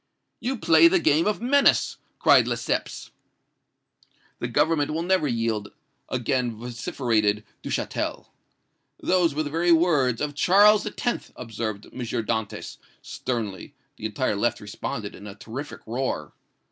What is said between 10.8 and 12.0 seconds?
X.!' observed M.